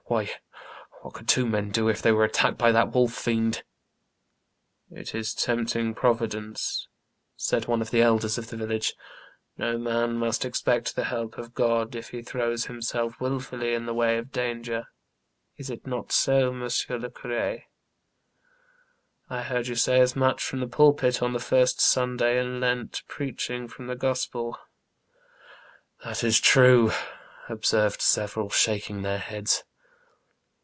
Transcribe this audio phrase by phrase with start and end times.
[0.07, 0.29] Why,
[1.03, 3.63] what could two men do if they were attacked by that wolf fiend?"
[4.91, 6.89] It is tempting Providence,"
[7.37, 8.93] said one of the elders of the village;"
[9.57, 13.93] no man must expect the help of God if he throws himself wUfully in the
[13.93, 14.87] way of danger.
[15.55, 16.59] Is it not so, M.
[16.61, 17.63] le Cur6?
[19.29, 23.03] I heard you say as much from the pulpit on the first Sunday in Lent,
[23.07, 24.57] preaching from the Gospel.""
[26.03, 26.91] That is true,"
[27.47, 29.63] observed several, shaking their heads.